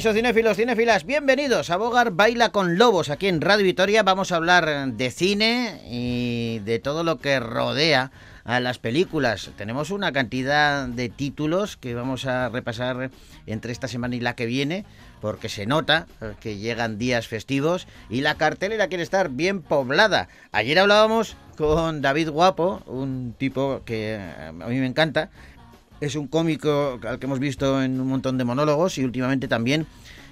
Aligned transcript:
Cinéfilos, 0.00 0.58
cinéfilas, 0.58 1.06
bienvenidos 1.06 1.70
a 1.70 1.78
Bogar 1.78 2.10
Baila 2.10 2.50
con 2.50 2.76
Lobos. 2.76 3.08
Aquí 3.08 3.28
en 3.28 3.40
Radio 3.40 3.64
Vitoria 3.64 4.02
vamos 4.02 4.30
a 4.30 4.36
hablar 4.36 4.92
de 4.92 5.10
cine 5.10 5.80
y 5.88 6.58
de 6.66 6.78
todo 6.78 7.02
lo 7.02 7.16
que 7.18 7.40
rodea 7.40 8.10
a 8.44 8.60
las 8.60 8.78
películas. 8.78 9.50
Tenemos 9.56 9.90
una 9.90 10.12
cantidad 10.12 10.86
de 10.86 11.08
títulos 11.08 11.78
que 11.78 11.94
vamos 11.94 12.26
a 12.26 12.50
repasar 12.50 13.10
entre 13.46 13.72
esta 13.72 13.88
semana 13.88 14.14
y 14.14 14.20
la 14.20 14.36
que 14.36 14.44
viene, 14.44 14.84
porque 15.22 15.48
se 15.48 15.64
nota 15.64 16.06
que 16.40 16.58
llegan 16.58 16.98
días 16.98 17.26
festivos 17.26 17.88
y 18.10 18.20
la 18.20 18.34
cartelera 18.34 18.88
quiere 18.88 19.02
estar 19.02 19.30
bien 19.30 19.62
poblada. 19.62 20.28
Ayer 20.52 20.78
hablábamos 20.78 21.38
con 21.56 22.02
David 22.02 22.28
Guapo, 22.28 22.82
un 22.84 23.34
tipo 23.38 23.80
que 23.86 24.20
a 24.46 24.52
mí 24.52 24.78
me 24.78 24.86
encanta, 24.86 25.30
es 26.00 26.14
un 26.14 26.26
cómico 26.26 26.98
al 27.06 27.18
que 27.18 27.26
hemos 27.26 27.38
visto 27.38 27.82
en 27.82 28.00
un 28.00 28.08
montón 28.08 28.38
de 28.38 28.44
monólogos 28.44 28.98
y 28.98 29.04
últimamente 29.04 29.48
también 29.48 29.86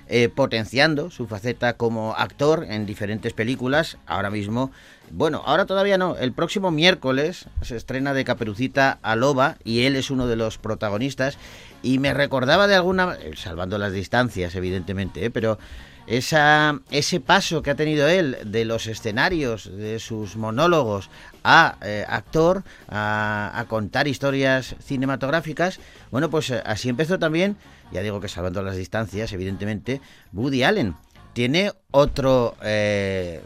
eh, 0.06 0.28
potenciando 0.28 1.10
su 1.10 1.26
faceta 1.26 1.78
como 1.78 2.14
actor 2.14 2.66
en 2.68 2.84
diferentes 2.84 3.32
películas. 3.32 3.96
Ahora 4.06 4.28
mismo, 4.28 4.70
bueno, 5.10 5.42
ahora 5.46 5.64
todavía 5.64 5.96
no. 5.96 6.18
El 6.18 6.32
próximo 6.32 6.70
miércoles 6.70 7.46
se 7.62 7.76
estrena 7.76 8.12
de 8.12 8.24
Caperucita 8.24 8.98
a 9.00 9.16
Loba 9.16 9.56
y 9.64 9.84
él 9.84 9.96
es 9.96 10.10
uno 10.10 10.26
de 10.26 10.36
los 10.36 10.58
protagonistas. 10.58 11.38
Y 11.82 11.98
me 11.98 12.12
recordaba 12.12 12.66
de 12.66 12.74
alguna, 12.74 13.16
salvando 13.34 13.78
las 13.78 13.92
distancias, 13.92 14.54
evidentemente, 14.54 15.24
¿eh? 15.24 15.30
pero 15.30 15.58
esa, 16.06 16.80
ese 16.90 17.20
paso 17.20 17.62
que 17.62 17.70
ha 17.70 17.74
tenido 17.74 18.06
él 18.06 18.36
de 18.44 18.66
los 18.66 18.86
escenarios, 18.86 19.74
de 19.74 19.98
sus 20.00 20.36
monólogos, 20.36 21.08
a 21.44 21.76
eh, 21.82 22.04
actor, 22.08 22.64
a, 22.88 23.64
contar 23.68 24.08
historias 24.08 24.74
cinematográficas, 24.82 25.78
bueno, 26.10 26.30
pues 26.30 26.50
eh, 26.50 26.62
así 26.64 26.88
empezó 26.88 27.18
también, 27.18 27.56
ya 27.92 28.02
digo 28.02 28.20
que 28.20 28.28
salvando 28.28 28.62
las 28.62 28.76
distancias, 28.76 29.32
evidentemente, 29.32 30.00
Woody 30.32 30.64
Allen. 30.64 30.94
Tiene 31.32 31.72
otro... 31.90 32.56
Eh, 32.62 33.40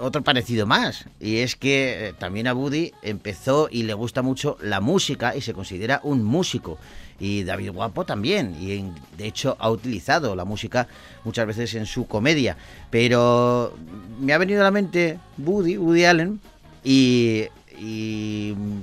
otro 0.00 0.22
parecido 0.22 0.66
más, 0.66 1.04
y 1.20 1.40
es 1.40 1.54
que 1.54 2.14
también 2.18 2.46
a 2.46 2.54
Woody 2.54 2.92
empezó 3.02 3.68
y 3.70 3.82
le 3.82 3.92
gusta 3.92 4.22
mucho 4.22 4.56
la 4.62 4.80
música 4.80 5.36
y 5.36 5.42
se 5.42 5.52
considera 5.52 6.00
un 6.02 6.24
músico 6.24 6.78
y 7.22 7.44
David 7.44 7.70
Guapo 7.70 8.04
también, 8.04 8.56
y 8.60 8.82
de 9.16 9.26
hecho 9.26 9.56
ha 9.60 9.70
utilizado 9.70 10.34
la 10.34 10.44
música 10.44 10.88
muchas 11.24 11.46
veces 11.46 11.72
en 11.74 11.86
su 11.86 12.08
comedia. 12.08 12.56
Pero 12.90 13.76
me 14.18 14.32
ha 14.32 14.38
venido 14.38 14.60
a 14.60 14.64
la 14.64 14.72
mente 14.72 15.20
Woody, 15.38 15.76
Woody 15.76 16.04
Allen, 16.04 16.40
y, 16.84 17.48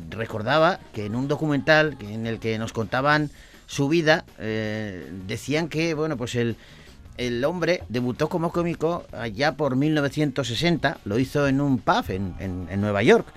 recordaba 0.10 0.80
que 0.94 1.06
en 1.06 1.16
un 1.16 1.28
documental 1.28 1.98
en 2.02 2.28
el 2.28 2.40
que 2.40 2.58
nos 2.58 2.74
contaban 2.74 3.30
su 3.68 3.88
vida, 3.88 4.26
eh, 4.40 5.10
decían 5.28 5.70
que, 5.70 5.94
bueno, 5.94 6.18
pues 6.18 6.36
el, 6.36 6.58
el 7.18 7.46
hombre 7.46 7.84
debutó 7.88 8.28
como 8.28 8.52
cómico 8.52 9.06
allá 9.14 9.54
por 9.56 9.76
1960, 9.76 10.98
lo 11.06 11.20
hizo 11.20 11.48
en 11.48 11.62
un 11.62 11.78
pub 11.78 12.06
en, 12.10 12.36
en 12.40 12.82
Nueva 12.82 13.04
York. 13.04 13.28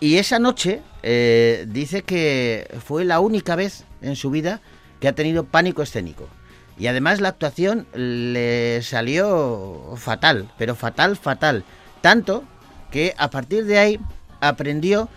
Y 0.00 0.16
esa 0.16 0.38
noche 0.38 0.80
eh, 1.02 1.66
dice 1.68 2.02
que 2.02 2.66
fue 2.84 3.04
la 3.04 3.20
única 3.20 3.54
vez 3.54 3.84
en 4.00 4.16
su 4.16 4.30
vida 4.30 4.62
que 4.98 5.08
ha 5.08 5.14
tenido 5.14 5.44
pánico 5.44 5.82
escénico. 5.82 6.26
Y 6.78 6.86
además 6.86 7.20
la 7.20 7.28
actuación 7.28 7.86
le 7.92 8.80
salió 8.80 9.94
fatal, 9.96 10.50
pero 10.56 10.74
fatal, 10.74 11.18
fatal. 11.18 11.64
Tanto 12.00 12.44
que 12.90 13.14
a 13.18 13.30
partir 13.30 13.64
de 13.64 13.78
ahí 13.78 14.00
aprendió 14.40 15.08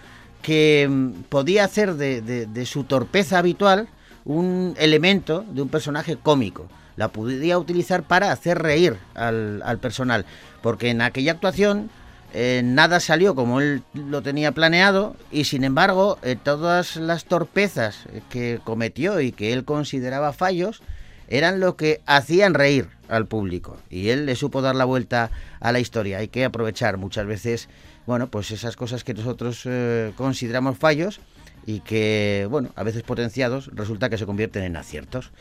que 0.42 0.88
mm, 0.90 1.24
podía 1.30 1.64
hacer 1.64 1.95
de, 1.95 2.66
su 2.66 2.84
torpeza 2.84 3.39
habitual 3.39 3.88
un 4.26 4.76
elemento 4.78 5.44
de 5.50 5.61
un 5.61 5.70
personaje 5.70 6.17
cómico. 6.17 6.67
La 6.95 7.08
podía 7.08 7.58
utilizar 7.58 8.04
para 8.04 8.32
hacer 8.32 8.60
reír 8.60 8.98
al, 9.16 9.62
al 9.66 9.80
personal. 9.80 10.26
Porque 10.62 10.89
en 10.89 11.02
aquella 11.02 11.32
actuación 11.32 11.89
eh, 12.36 12.62
nada 12.64 13.00
salió 13.00 13.36
como 13.36 13.62
él 13.62 13.83
lo 13.94 14.23
tenía 14.23 14.52
planeado 14.52 15.16
y 15.32 15.44
sin 15.44 15.64
embargo 15.64 16.17
eh, 16.23 16.36
todas 16.36 16.95
las 16.95 17.26
torpezas 17.26 18.06
que 18.32 18.60
cometió 18.64 19.22
y 19.22 19.32
que 19.32 19.54
él 19.54 19.66
consideraba 19.66 20.33
fallos 20.33 20.82
eran 21.28 21.60
lo 21.60 21.76
que 21.76 22.02
hacían 22.06 22.54
reír 22.54 22.88
al 23.10 23.28
público 23.28 23.78
y 23.89 24.10
él 24.10 24.26
le 24.26 24.36
supo 24.36 24.61
dar 24.61 24.76
la 24.76 24.86
vuelta 24.86 25.32
a 25.60 25.72
la 25.72 25.80
historia. 25.80 26.17
Hay 26.17 26.28
que 26.28 26.45
aprovechar 26.45 26.98
muchas 26.98 27.26
veces, 27.26 27.70
bueno, 28.06 28.28
pues 28.28 28.52
esas 28.52 28.76
cosas 28.76 29.04
que 29.04 29.14
nosotros 29.14 29.62
eh, 29.66 30.14
consideramos 30.16 30.78
fallos 30.78 31.20
y 31.66 31.80
que, 31.82 32.48
bueno, 32.50 32.70
a 32.76 32.83
veces 32.83 33.04
potenciados 33.04 33.70
resulta 33.73 34.10
que 34.10 34.17
se 34.17 34.26
convierten 34.26 34.64
en 34.64 34.76
aciertos. 34.76 35.32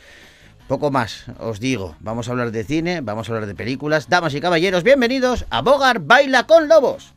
Poco 0.67 0.91
más, 0.91 1.25
os 1.39 1.59
digo. 1.59 1.97
Vamos 1.99 2.27
a 2.27 2.31
hablar 2.31 2.51
de 2.51 2.63
cine, 2.63 3.01
vamos 3.01 3.27
a 3.27 3.33
hablar 3.33 3.47
de 3.47 3.55
películas. 3.55 4.07
Damas 4.07 4.33
y 4.33 4.39
caballeros, 4.39 4.83
bienvenidos 4.83 5.45
a 5.49 5.61
Bogar 5.61 5.99
Baila 5.99 6.47
con 6.47 6.69
Lobos. 6.69 7.13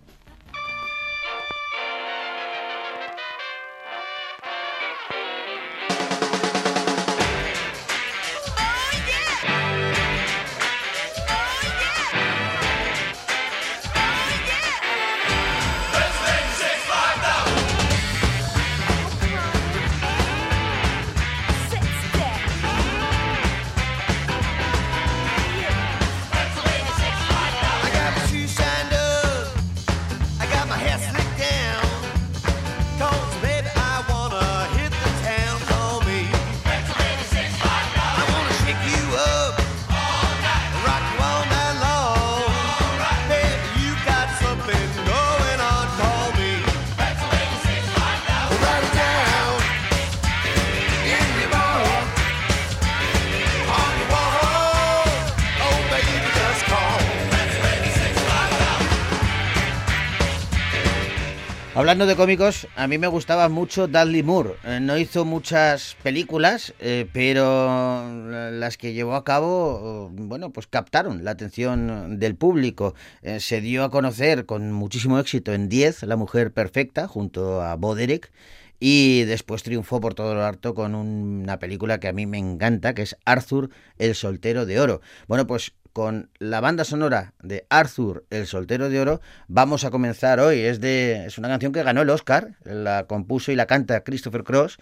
Hablando 61.87 62.07
de 62.07 62.17
cómicos, 62.17 62.67
a 62.75 62.89
mí 62.89 62.99
me 62.99 63.07
gustaba 63.07 63.49
mucho 63.49 63.87
Dudley 63.87 64.25
Moore. 64.25 64.55
Eh, 64.65 64.81
no 64.81 64.99
hizo 64.99 65.25
muchas 65.25 65.97
películas, 66.03 66.75
eh, 66.81 67.09
pero 67.13 68.11
las 68.51 68.77
que 68.77 68.93
llevó 68.93 69.15
a 69.15 69.23
cabo, 69.23 70.11
bueno, 70.11 70.51
pues 70.51 70.67
captaron 70.67 71.23
la 71.23 71.31
atención 71.31 72.19
del 72.19 72.35
público. 72.35 72.97
Eh, 73.23 73.39
se 73.39 73.61
dio 73.61 73.85
a 73.85 73.93
conocer 73.93 74.47
con 74.47 74.73
muchísimo 74.73 75.21
éxito 75.21 75.53
en 75.53 75.69
10, 75.69 76.03
La 76.03 76.17
Mujer 76.17 76.53
Perfecta, 76.53 77.07
junto 77.07 77.63
a 77.63 77.77
Bo 77.77 77.95
Derek. 77.95 78.33
Y 78.81 79.23
después 79.23 79.63
triunfó 79.63 80.01
por 80.01 80.15
todo 80.15 80.35
lo 80.35 80.43
harto 80.43 80.75
con 80.75 80.97
una 80.97 81.61
película 81.61 82.01
que 82.01 82.09
a 82.09 82.13
mí 82.13 82.27
me 82.27 82.39
encanta, 82.39 82.95
que 82.95 83.03
es 83.03 83.17
Arthur, 83.25 83.71
el 83.99 84.17
soltero 84.17 84.67
de 84.67 84.81
oro. 84.81 85.03
Bueno, 85.29 85.47
pues 85.47 85.73
con 85.97 86.29
la 86.39 86.61
banda 86.61 86.85
sonora 86.85 87.33
de 87.43 87.65
Arthur, 87.71 88.27
el 88.29 88.47
soltero 88.47 88.91
de 88.91 89.01
oro, 89.01 89.23
vamos 89.49 89.83
a 89.85 89.91
comenzar 89.91 90.41
hoy. 90.41 90.61
Es, 90.61 90.79
de, 90.79 91.25
es 91.25 91.39
una 91.39 91.49
canción 91.49 91.73
que 91.73 91.83
ganó 91.83 92.03
el 92.03 92.11
Oscar, 92.11 92.59
la 92.65 93.07
compuso 93.07 93.51
y 93.51 93.57
la 93.57 93.65
canta 93.65 94.05
Christopher 94.05 94.45
Cross. 94.45 94.77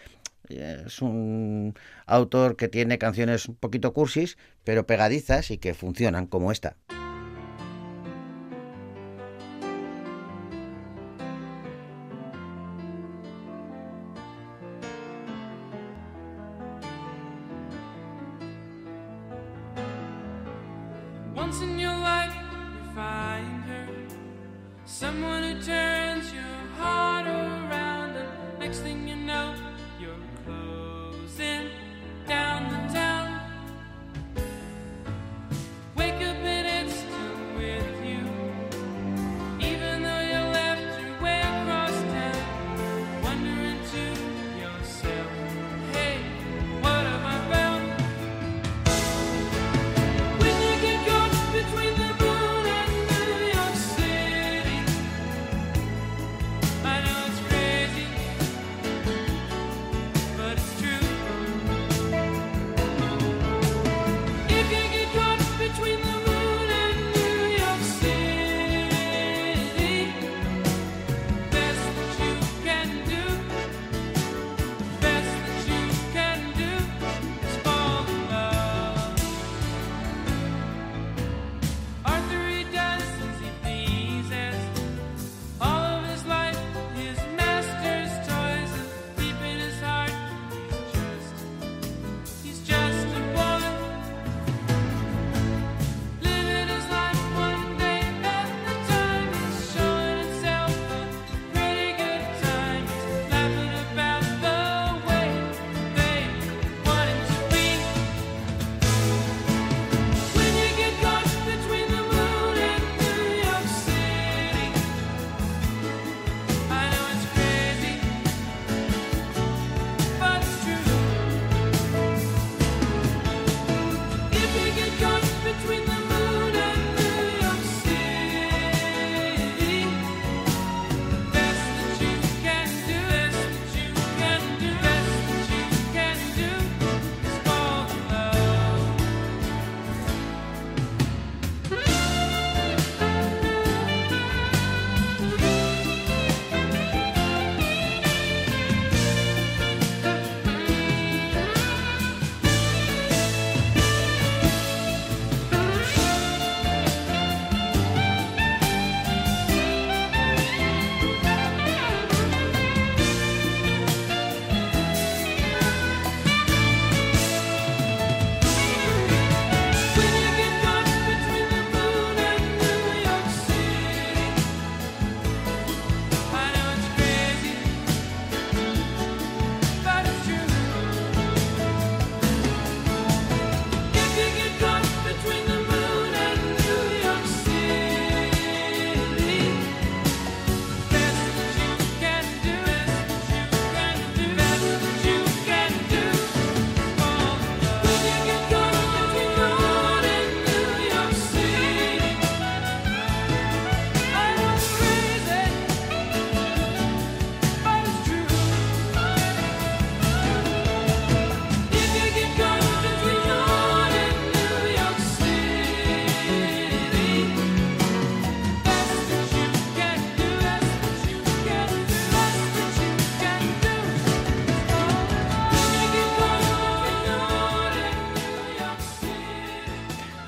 Es 0.48 1.00
un 1.00 1.74
autor 2.06 2.56
que 2.56 2.66
tiene 2.66 2.98
canciones 2.98 3.48
un 3.48 3.54
poquito 3.54 3.92
cursis, 3.92 4.38
pero 4.64 4.88
pegadizas 4.88 5.52
y 5.52 5.58
que 5.58 5.72
funcionan 5.72 6.26
como 6.26 6.50
esta. 6.50 6.74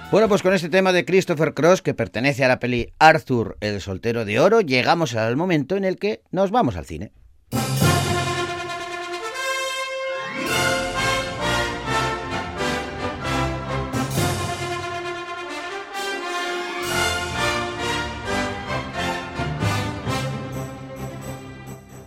Bueno, 0.09 0.29
pues 0.29 0.41
con 0.41 0.55
este 0.55 0.69
tema 0.69 0.93
de 0.93 1.05
Christopher 1.05 1.53
Cross, 1.53 1.83
que 1.83 1.93
pertenece 1.93 2.45
a 2.45 2.49
la 2.49 2.61
peli 2.61 2.93
Arthur, 3.01 3.57
el 3.61 3.81
soltero 3.81 4.25
de 4.25 4.39
oro, 4.39 4.61
llegamos 4.61 5.17
al 5.17 5.37
momento 5.37 5.77
en 5.77 5.85
el 5.85 5.97
que 5.97 6.23
nos 6.31 6.53
vamos 6.53 6.77
al 6.77 6.87
cine. 6.87 7.11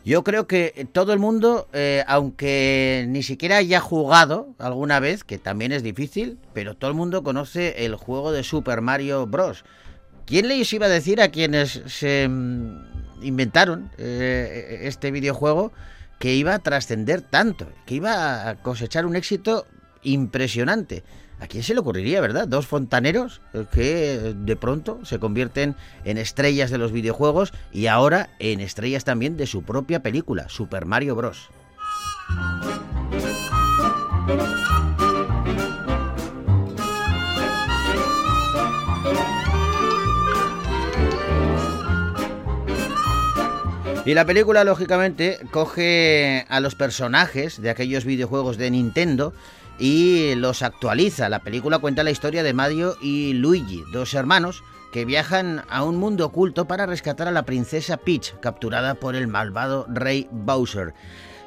Yo 0.10 0.24
creo 0.24 0.48
que 0.48 0.88
todo 0.92 1.14
el 1.14 1.20
mundo, 1.20 1.68
eh, 1.72 2.04
aunque 2.08 3.06
ni 3.08 3.22
siquiera 3.22 3.58
haya 3.58 3.80
jugado 3.80 4.56
alguna 4.58 5.00
vez, 5.00 5.24
que 5.24 5.38
también 5.38 5.72
es 5.72 5.84
difícil, 5.84 6.40
pero 6.52 6.74
todo 6.74 6.90
el 6.90 6.98
mundo 6.98 7.22
conoce 7.22 7.86
el 7.86 7.94
juego 7.94 8.32
de 8.32 8.42
Super 8.42 8.82
Mario 8.82 9.28
Bros. 9.28 9.66
¿Quién 10.26 10.48
les 10.48 10.74
iba 10.74 10.88
a 10.88 10.90
decir 10.90 11.22
a 11.22 11.30
quienes 11.30 11.84
se 11.86 12.28
mm, 12.28 13.22
inventaron 13.22 13.92
eh, 14.00 14.80
este 14.82 15.12
videojuego 15.12 15.72
que 16.18 16.34
iba 16.34 16.56
a 16.56 16.60
trascender 16.60 17.22
tanto, 17.22 17.68
que 17.86 17.94
iba 17.94 18.50
a 18.50 18.56
cosechar 18.64 19.06
un 19.06 19.16
éxito 19.16 19.68
impresionante? 20.02 21.04
¿A 21.40 21.48
quién 21.48 21.64
se 21.64 21.74
le 21.74 21.80
ocurriría, 21.80 22.20
verdad? 22.20 22.48
Dos 22.48 22.68
fontaneros 22.68 23.42
eh, 23.54 23.66
que 23.72 24.34
de 24.36 24.56
pronto 24.56 25.00
se 25.04 25.20
convierten 25.20 25.76
en 26.04 26.18
estrellas 26.18 26.70
de 26.70 26.78
los 26.78 26.92
videojuegos 26.92 27.54
y 27.72 27.88
ahora 27.88 28.30
en 28.40 28.60
estrellas 28.60 29.06
también 29.06 29.38
de 29.38 29.48
su 29.48 29.64
propia 29.64 30.04
película, 30.04 30.50
Super 30.50 30.86
Mario 30.86 31.16
Bros. 31.16 31.50
Y 44.06 44.14
la 44.16 44.26
película, 44.26 44.64
lógicamente, 44.64 45.40
coge 45.52 46.46
a 46.50 46.60
los 46.62 46.74
personajes 46.74 47.62
de 47.62 47.70
aquellos 47.70 48.06
videojuegos 48.06 48.58
de 48.58 48.72
Nintendo 48.72 49.34
y 49.80 50.36
los 50.36 50.62
actualiza. 50.62 51.30
La 51.30 51.40
película 51.40 51.80
cuenta 51.80 52.04
la 52.04 52.12
historia 52.12 52.44
de 52.44 52.54
Mario 52.54 52.98
y 53.02 53.34
Luigi, 53.34 53.84
dos 53.92 54.14
hermanos 54.14 54.64
que 54.92 55.06
viajan 55.06 55.64
a 55.70 55.84
un 55.84 55.98
mundo 55.98 56.26
oculto 56.26 56.66
para 56.66 56.86
rescatar 56.86 57.28
a 57.28 57.32
la 57.32 57.44
princesa 57.44 57.98
Peach, 57.98 58.40
capturada 58.40 58.96
por 58.96 59.16
el 59.16 59.28
malvado 59.28 59.86
rey 59.88 60.28
Bowser. 60.32 60.94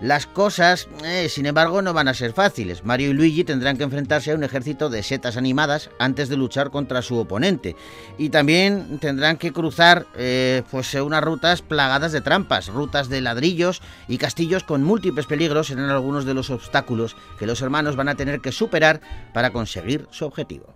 Las 0.02 0.26
cosas, 0.26 0.88
eh, 1.04 1.28
sin 1.28 1.47
embargo, 1.47 1.80
no 1.80 1.92
van 1.92 2.09
a 2.09 2.14
ser 2.14 2.32
fáciles. 2.32 2.85
Mario 2.85 3.11
y 3.11 3.12
Luigi 3.12 3.44
tendrán 3.44 3.76
que 3.76 3.85
enfrentarse 3.85 4.32
a 4.32 4.35
un 4.35 4.42
ejército 4.42 4.90
de 4.90 5.04
setas 5.04 5.37
animadas 5.37 5.90
antes 6.00 6.28
de 6.28 6.37
luchar 6.37 6.73
contra 6.73 7.02
su 7.02 7.18
oponente. 7.18 7.76
Y 8.18 8.30
también 8.30 8.99
tendrán 8.99 9.37
que 9.37 9.52
cruzar 9.52 10.09
eh, 10.16 10.64
pues, 10.73 10.92
unas 10.94 11.23
rutas 11.23 11.62
plagadas 11.62 12.11
de 12.11 12.21
trampas, 12.21 12.66
rutas 12.66 13.09
de 13.09 13.21
ladrillos 13.21 13.80
y 14.09 14.18
castillos 14.18 14.64
con 14.64 14.82
múltiples 14.82 15.26
peligros 15.26 15.71
en 15.71 15.78
algunos 15.78 16.25
de 16.25 16.35
los 16.35 16.50
obstáculos 16.50 17.14
que 17.38 17.47
los 17.47 17.62
hermanos 17.62 17.94
van 17.94 18.09
a 18.09 18.16
tener 18.16 18.40
que 18.40 18.50
superar 18.50 19.00
para 19.32 19.50
conseguir 19.50 20.09
su 20.11 20.25
objetivo. 20.25 20.75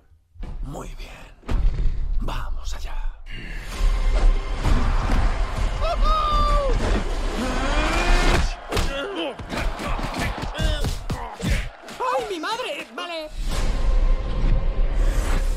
Muy 0.62 0.87
bien. 0.99 1.25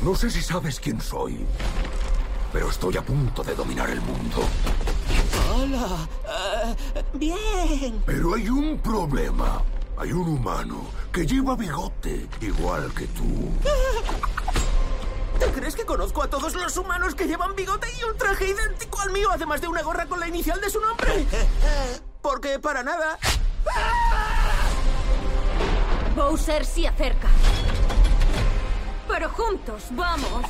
No 0.02 0.14
sé 0.14 0.30
si 0.30 0.40
sabes 0.40 0.80
quién 0.80 0.98
soy, 0.98 1.44
pero 2.54 2.70
estoy 2.70 2.96
a 2.96 3.02
punto 3.02 3.42
de 3.42 3.54
dominar 3.54 3.90
el 3.90 4.00
mundo. 4.00 4.38
Hola. 5.54 6.08
Eh, 6.94 7.04
bien. 7.14 8.02
Pero 8.06 8.34
hay 8.34 8.48
un 8.48 8.78
problema. 8.78 9.62
Hay 9.98 10.12
un 10.12 10.26
humano 10.26 10.86
que 11.12 11.26
lleva 11.26 11.54
bigote, 11.54 12.26
igual 12.40 12.90
que 12.94 13.06
tú. 13.08 13.50
¿Te 15.38 15.46
crees 15.52 15.76
que 15.76 15.84
conozco 15.84 16.22
a 16.22 16.28
todos 16.28 16.54
los 16.54 16.74
humanos 16.78 17.14
que 17.14 17.26
llevan 17.26 17.54
bigote 17.54 17.88
y 18.00 18.04
un 18.04 18.16
traje 18.16 18.48
idéntico 18.48 19.00
al 19.02 19.10
mío, 19.10 19.28
además 19.30 19.60
de 19.60 19.68
una 19.68 19.82
gorra 19.82 20.06
con 20.06 20.18
la 20.18 20.28
inicial 20.28 20.58
de 20.62 20.70
su 20.70 20.80
nombre? 20.80 21.26
Porque 22.22 22.58
para 22.58 22.82
nada. 22.82 23.18
Bowser 26.16 26.64
se 26.64 26.88
acerca. 26.88 27.28
Pero 29.12 29.28
juntos 29.30 29.82
vamos 29.90 30.44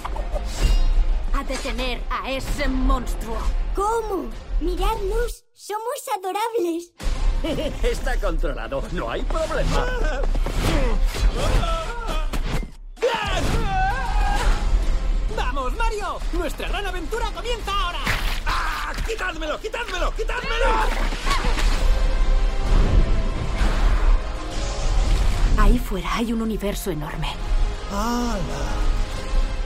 a 1.34 1.44
detener 1.44 2.00
a 2.10 2.30
ese 2.30 2.68
monstruo. 2.68 3.38
¿Cómo? 3.74 4.28
Miradnos, 4.60 5.44
somos 5.54 6.04
adorables. 6.18 6.92
Está 7.82 8.20
controlado, 8.20 8.82
no 8.92 9.10
hay 9.10 9.22
problema. 9.22 9.86
¡Vamos, 15.34 15.76
Mario! 15.76 16.18
¡Nuestra 16.34 16.68
gran 16.68 16.86
aventura 16.86 17.30
comienza 17.34 17.72
ahora! 17.72 18.00
¡Ah! 18.46 18.92
¡Quitádmelo, 19.08 19.58
quitádmelo, 19.58 20.14
quitádmelo! 20.14 20.66
Ahí 25.58 25.78
fuera 25.78 26.16
hay 26.16 26.32
un 26.32 26.42
universo 26.42 26.90
enorme. 26.90 27.34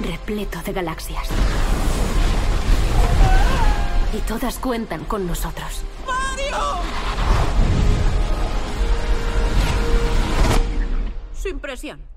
Repleto 0.01 0.63
de 0.63 0.73
galaxias. 0.73 1.29
Y 4.15 4.19
todas 4.21 4.59
cuentan 4.59 5.05
con 5.05 5.27
nosotros. 5.27 5.83
¡Mario! 6.07 6.57
Sin 11.35 11.61
presión. 11.61 12.14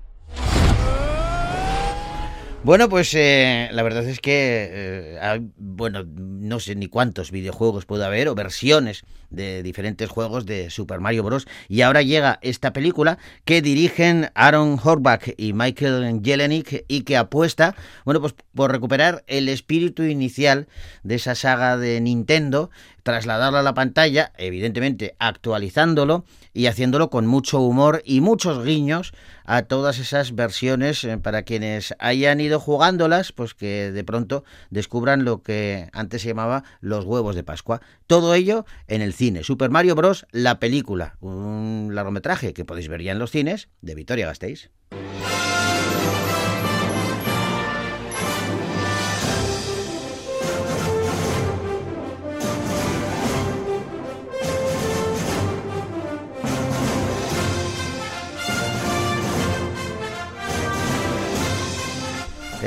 Bueno, 2.64 2.88
pues 2.88 3.14
eh, 3.14 3.68
la 3.70 3.84
verdad 3.84 4.04
es 4.04 4.18
que, 4.18 4.68
eh, 4.70 5.18
hay, 5.22 5.48
bueno, 5.56 6.04
no 6.04 6.58
sé 6.58 6.74
ni 6.74 6.88
cuántos 6.88 7.30
videojuegos 7.30 7.86
puede 7.86 8.04
haber 8.04 8.28
o 8.28 8.34
versiones 8.34 9.04
de 9.30 9.62
diferentes 9.62 10.10
juegos 10.10 10.44
de 10.44 10.68
Super 10.68 10.98
Mario 11.00 11.22
Bros. 11.22 11.46
Y 11.68 11.82
ahora 11.82 12.02
llega 12.02 12.40
esta 12.42 12.72
película 12.72 13.18
que 13.44 13.62
dirigen 13.62 14.30
Aaron 14.34 14.78
Horbach 14.82 15.28
y 15.36 15.52
Michael 15.52 16.20
Jelenic 16.24 16.84
y 16.88 17.02
que 17.02 17.16
apuesta, 17.16 17.76
bueno, 18.04 18.20
pues 18.20 18.34
por 18.54 18.72
recuperar 18.72 19.22
el 19.28 19.48
espíritu 19.48 20.02
inicial 20.02 20.66
de 21.04 21.14
esa 21.14 21.36
saga 21.36 21.76
de 21.76 22.00
Nintendo, 22.00 22.70
trasladarlo 23.08 23.58
a 23.58 23.62
la 23.62 23.72
pantalla, 23.72 24.32
evidentemente 24.36 25.16
actualizándolo 25.18 26.26
y 26.52 26.66
haciéndolo 26.66 27.08
con 27.08 27.26
mucho 27.26 27.58
humor 27.58 28.02
y 28.04 28.20
muchos 28.20 28.62
guiños 28.66 29.14
a 29.46 29.62
todas 29.62 29.98
esas 29.98 30.34
versiones 30.34 31.04
eh, 31.04 31.16
para 31.16 31.42
quienes 31.44 31.94
hayan 32.00 32.38
ido 32.38 32.60
jugándolas, 32.60 33.32
pues 33.32 33.54
que 33.54 33.92
de 33.92 34.04
pronto 34.04 34.44
descubran 34.68 35.24
lo 35.24 35.42
que 35.42 35.88
antes 35.94 36.20
se 36.20 36.28
llamaba 36.28 36.64
los 36.82 37.06
huevos 37.06 37.34
de 37.34 37.44
Pascua. 37.44 37.80
Todo 38.06 38.34
ello 38.34 38.66
en 38.88 39.00
el 39.00 39.14
cine. 39.14 39.42
Super 39.42 39.70
Mario 39.70 39.94
Bros. 39.94 40.26
la 40.30 40.60
película, 40.60 41.16
un 41.20 41.92
largometraje 41.92 42.52
que 42.52 42.66
podéis 42.66 42.88
ver 42.88 43.00
ya 43.00 43.12
en 43.12 43.18
los 43.18 43.30
cines 43.30 43.70
de 43.80 43.94
Vitoria 43.94 44.26
Gasteiz. 44.26 44.68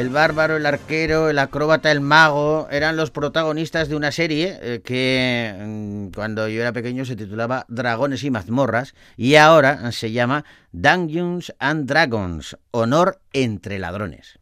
El 0.02 0.10
bárbaro, 0.10 0.58
el 0.58 0.66
arquero, 0.66 1.30
el 1.30 1.38
acróbata, 1.38 1.92
el 1.92 2.02
mago 2.02 2.68
eran 2.72 2.98
los 2.98 3.12
protagonistas 3.12 3.88
de 3.88 3.96
una 3.96 4.12
serie 4.12 4.58
eh, 4.60 4.82
que 4.84 5.54
mm, 5.56 6.08
cuando 6.08 6.48
yo 6.48 6.60
era 6.60 6.74
pequeño 6.74 7.06
se 7.06 7.16
titulaba 7.16 7.68
Dragones 7.68 8.24
y 8.24 8.32
mazmorras 8.32 8.96
y 9.16 9.36
ahora 9.36 9.92
se 9.92 10.12
llama 10.12 10.44
Dungeons 10.72 11.54
and 11.60 11.86
Dragons, 11.88 12.58
honor 12.72 13.22
entre 13.32 13.78
ladrones. 13.78 14.41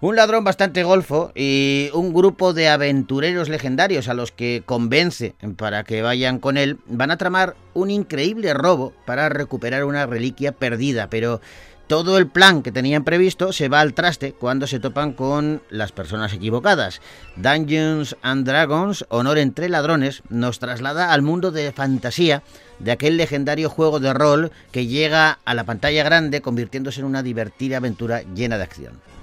Un 0.00 0.14
ladrón 0.14 0.44
bastante 0.44 0.84
golfo 0.84 1.32
y 1.34 1.90
un 1.92 2.14
grupo 2.14 2.52
de 2.52 2.68
aventureros 2.68 3.48
legendarios 3.48 4.06
a 4.06 4.14
los 4.14 4.30
que 4.30 4.62
convence 4.64 5.34
para 5.56 5.82
que 5.82 6.02
vayan 6.02 6.38
con 6.38 6.56
él 6.56 6.78
van 6.86 7.10
a 7.10 7.16
tramar 7.16 7.56
un 7.74 7.90
increíble 7.90 8.54
robo 8.54 8.92
para 9.06 9.28
recuperar 9.28 9.82
una 9.84 10.06
reliquia 10.06 10.52
perdida, 10.52 11.10
pero 11.10 11.40
todo 11.88 12.16
el 12.16 12.28
plan 12.28 12.62
que 12.62 12.70
tenían 12.70 13.02
previsto 13.02 13.52
se 13.52 13.68
va 13.68 13.80
al 13.80 13.92
traste 13.92 14.34
cuando 14.34 14.68
se 14.68 14.78
topan 14.78 15.14
con 15.14 15.62
las 15.68 15.90
personas 15.90 16.32
equivocadas. 16.32 17.00
Dungeons 17.34 18.14
and 18.22 18.46
Dragons, 18.46 19.04
Honor 19.08 19.38
entre 19.38 19.68
Ladrones, 19.68 20.22
nos 20.28 20.60
traslada 20.60 21.12
al 21.12 21.22
mundo 21.22 21.50
de 21.50 21.72
fantasía 21.72 22.44
de 22.78 22.92
aquel 22.92 23.16
legendario 23.16 23.68
juego 23.68 23.98
de 23.98 24.14
rol 24.14 24.52
que 24.70 24.86
llega 24.86 25.40
a 25.44 25.54
la 25.54 25.64
pantalla 25.64 26.04
grande 26.04 26.40
convirtiéndose 26.40 27.00
en 27.00 27.06
una 27.06 27.24
divertida 27.24 27.78
aventura 27.78 28.22
llena 28.32 28.58
de 28.58 28.62
acción. 28.62 29.17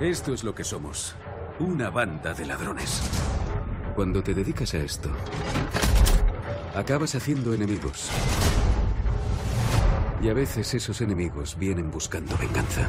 Esto 0.00 0.34
es 0.34 0.42
lo 0.42 0.54
que 0.54 0.64
somos, 0.64 1.14
una 1.58 1.90
banda 1.90 2.34
de 2.34 2.46
ladrones. 2.46 3.02
Cuando 3.94 4.22
te 4.22 4.34
dedicas 4.34 4.74
a 4.74 4.78
esto, 4.78 5.10
acabas 6.74 7.14
haciendo 7.14 7.54
enemigos. 7.54 8.10
Y 10.20 10.28
a 10.28 10.34
veces 10.34 10.74
esos 10.74 11.00
enemigos 11.00 11.56
vienen 11.58 11.90
buscando 11.90 12.36
venganza. 12.36 12.88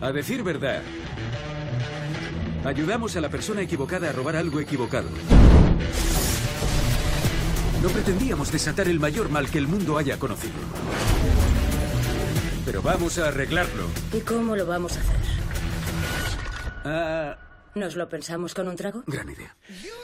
A 0.00 0.12
decir 0.12 0.42
verdad, 0.42 0.82
ayudamos 2.68 3.16
a 3.16 3.20
la 3.20 3.28
persona 3.28 3.62
equivocada 3.62 4.10
a 4.10 4.12
robar 4.12 4.36
algo 4.36 4.60
equivocado. 4.60 5.08
No 7.82 7.88
pretendíamos 7.90 8.50
desatar 8.52 8.88
el 8.88 9.00
mayor 9.00 9.28
mal 9.28 9.50
que 9.50 9.58
el 9.58 9.66
mundo 9.68 9.98
haya 9.98 10.18
conocido. 10.18 10.54
Pero 12.64 12.82
vamos 12.82 13.18
a 13.18 13.28
arreglarlo. 13.28 13.84
¿Y 14.12 14.20
cómo 14.20 14.54
lo 14.56 14.66
vamos 14.66 14.96
a 14.96 15.00
hacer? 15.00 15.16
Ah, 16.84 17.36
¿Nos 17.74 17.96
lo 17.96 18.08
pensamos 18.08 18.54
con 18.54 18.68
un 18.68 18.76
trago? 18.76 19.02
gran 19.06 19.28
idea. 19.30 19.56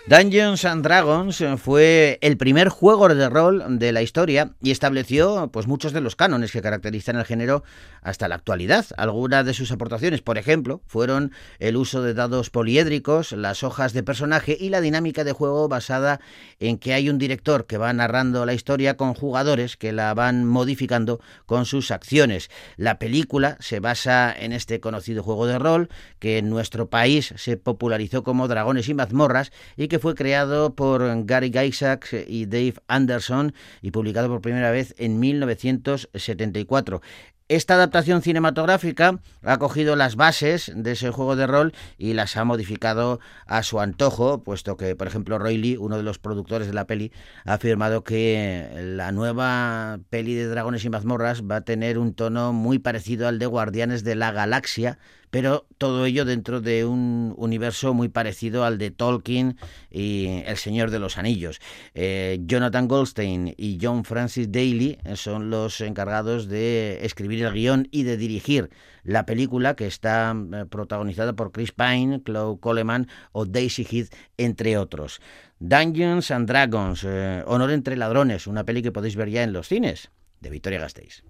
Dungeons 0.06 0.66
and 0.66 0.84
Dragons 0.84 1.42
fue 1.56 2.18
el 2.20 2.36
primer 2.36 2.68
juego 2.68 3.08
de 3.08 3.30
rol 3.30 3.78
de 3.78 3.90
la 3.90 4.02
historia 4.02 4.50
y 4.60 4.70
estableció 4.70 5.48
pues 5.50 5.66
muchos 5.66 5.94
de 5.94 6.02
los 6.02 6.14
cánones 6.14 6.52
que 6.52 6.60
caracterizan 6.60 7.16
el 7.16 7.24
género 7.24 7.64
hasta 8.02 8.28
la 8.28 8.34
actualidad. 8.34 8.84
Algunas 8.98 9.46
de 9.46 9.54
sus 9.54 9.72
aportaciones, 9.72 10.20
por 10.20 10.36
ejemplo, 10.36 10.82
fueron 10.86 11.32
el 11.58 11.78
uso 11.78 12.02
de 12.02 12.12
dados 12.12 12.50
poliédricos, 12.50 13.32
las 13.32 13.62
hojas 13.62 13.94
de 13.94 14.02
personaje 14.02 14.54
y 14.60 14.68
la 14.68 14.82
dinámica 14.82 15.24
de 15.24 15.32
juego 15.32 15.68
basada 15.68 16.20
en 16.60 16.76
que 16.76 16.92
hay 16.92 17.08
un 17.08 17.16
director 17.16 17.64
que 17.64 17.78
va 17.78 17.90
narrando 17.94 18.44
la 18.44 18.52
historia 18.52 18.98
con 18.98 19.14
jugadores 19.14 19.78
que 19.78 19.92
la 19.92 20.12
van 20.12 20.44
modificando 20.44 21.18
con 21.46 21.64
sus 21.64 21.90
acciones. 21.90 22.50
La 22.76 22.98
película 22.98 23.56
se 23.60 23.80
basa 23.80 24.34
en 24.38 24.52
este 24.52 24.80
conocido 24.80 25.22
juego 25.22 25.46
de 25.46 25.58
rol 25.58 25.88
que 26.18 26.36
en 26.36 26.50
nuestro 26.50 26.90
país 26.90 27.32
se 27.38 27.56
popularizó 27.56 28.22
como 28.22 28.48
Dragones 28.48 28.90
y 28.90 28.92
mazmorras 28.92 29.50
y 29.78 29.88
que 29.88 29.93
fue 29.98 30.14
creado 30.14 30.74
por 30.74 31.24
Gary 31.24 31.50
Gygax 31.50 32.14
y 32.26 32.46
Dave 32.46 32.74
Anderson 32.88 33.54
y 33.82 33.90
publicado 33.90 34.28
por 34.28 34.40
primera 34.40 34.70
vez 34.70 34.94
en 34.98 35.20
1974. 35.20 37.00
Esta 37.48 37.74
adaptación 37.74 38.22
cinematográfica 38.22 39.20
ha 39.42 39.58
cogido 39.58 39.96
las 39.96 40.16
bases 40.16 40.72
de 40.74 40.92
ese 40.92 41.10
juego 41.10 41.36
de 41.36 41.46
rol 41.46 41.74
y 41.98 42.14
las 42.14 42.38
ha 42.38 42.44
modificado 42.44 43.20
a 43.46 43.62
su 43.62 43.80
antojo, 43.80 44.42
puesto 44.42 44.78
que, 44.78 44.96
por 44.96 45.08
ejemplo, 45.08 45.38
Roy 45.38 45.58
Lee, 45.58 45.76
uno 45.76 45.98
de 45.98 46.02
los 46.02 46.18
productores 46.18 46.66
de 46.66 46.72
la 46.72 46.86
peli, 46.86 47.12
ha 47.44 47.52
afirmado 47.52 48.02
que 48.02 48.70
la 48.96 49.12
nueva 49.12 49.98
peli 50.08 50.32
de 50.32 50.46
Dragones 50.46 50.86
y 50.86 50.88
Mazmorras 50.88 51.42
va 51.42 51.56
a 51.56 51.64
tener 51.66 51.98
un 51.98 52.14
tono 52.14 52.54
muy 52.54 52.78
parecido 52.78 53.28
al 53.28 53.38
de 53.38 53.44
Guardianes 53.44 54.04
de 54.04 54.14
la 54.14 54.32
Galaxia, 54.32 54.98
pero 55.34 55.66
todo 55.78 56.06
ello 56.06 56.24
dentro 56.24 56.60
de 56.60 56.84
un 56.84 57.34
universo 57.36 57.92
muy 57.92 58.08
parecido 58.08 58.64
al 58.64 58.78
de 58.78 58.92
Tolkien 58.92 59.56
y 59.90 60.44
El 60.46 60.56
Señor 60.56 60.92
de 60.92 61.00
los 61.00 61.18
Anillos. 61.18 61.58
Eh, 61.92 62.38
Jonathan 62.42 62.86
Goldstein 62.86 63.52
y 63.56 63.80
John 63.82 64.04
Francis 64.04 64.52
Daly 64.52 64.96
son 65.14 65.50
los 65.50 65.80
encargados 65.80 66.46
de 66.46 67.04
escribir 67.04 67.42
el 67.42 67.52
guion 67.52 67.88
y 67.90 68.04
de 68.04 68.16
dirigir 68.16 68.70
la 69.02 69.26
película 69.26 69.74
que 69.74 69.88
está 69.88 70.36
eh, 70.52 70.66
protagonizada 70.70 71.32
por 71.32 71.50
Chris 71.50 71.72
Pine, 71.72 72.22
Chloe 72.24 72.60
Coleman 72.60 73.08
o 73.32 73.44
Daisy 73.44 73.84
Heath, 73.90 74.14
entre 74.38 74.78
otros. 74.78 75.20
Dungeons 75.58 76.30
and 76.30 76.46
Dragons, 76.46 77.02
eh, 77.02 77.42
Honor 77.48 77.72
entre 77.72 77.96
Ladrones, 77.96 78.46
una 78.46 78.62
peli 78.62 78.82
que 78.82 78.92
podéis 78.92 79.16
ver 79.16 79.30
ya 79.30 79.42
en 79.42 79.52
los 79.52 79.66
cines, 79.66 80.12
de 80.40 80.50
Victoria 80.50 80.78
Gasteiz. 80.78 81.24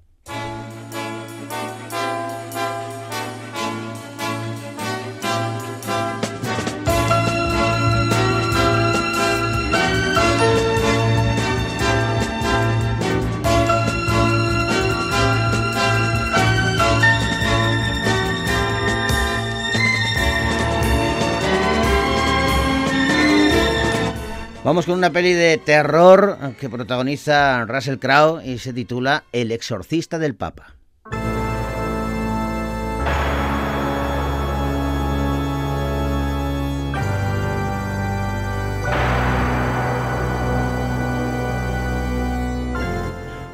Vamos 24.64 24.86
con 24.86 24.96
una 24.96 25.10
peli 25.10 25.34
de 25.34 25.58
terror 25.58 26.38
que 26.58 26.70
protagoniza 26.70 27.66
Russell 27.66 27.98
Crowe 27.98 28.42
y 28.42 28.56
se 28.56 28.72
titula 28.72 29.24
El 29.30 29.52
exorcista 29.52 30.18
del 30.18 30.34
Papa. 30.34 30.74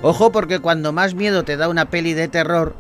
Ojo 0.03 0.31
porque 0.31 0.61
cuando 0.61 0.93
más 0.93 1.15
miedo 1.15 1.43
te 1.43 1.57
da 1.57 1.69
una 1.69 1.91
peli 1.91 2.15
de 2.15 2.29
terror 2.29 2.77